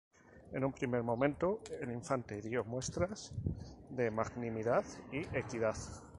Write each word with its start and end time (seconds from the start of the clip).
En 0.51 0.63
un 0.65 0.73
primer 0.73 1.03
momento 1.03 1.61
el 1.79 1.91
infante 1.91 2.41
dio 2.41 2.63
muestras 2.63 3.31
de 3.91 4.09
magnanimidad 4.09 4.83
y 5.11 5.19
equidad. 5.37 5.77